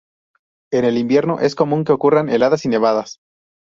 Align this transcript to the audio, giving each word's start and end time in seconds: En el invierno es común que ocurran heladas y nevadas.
En 0.73 0.83
el 0.83 0.97
invierno 0.97 1.39
es 1.41 1.53
común 1.53 1.83
que 1.83 1.91
ocurran 1.91 2.27
heladas 2.27 2.65
y 2.65 2.69
nevadas. 2.69 3.19